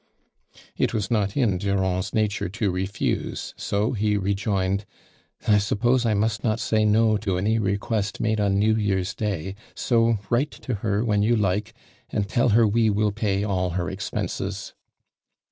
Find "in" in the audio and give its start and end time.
1.37-1.59